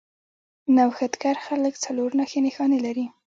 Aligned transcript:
نوښتګر 0.75 1.35
خلک 1.47 1.73
څلور 1.85 2.09
نښې 2.19 2.39
نښانې 2.45 2.79
لري. 2.85 3.05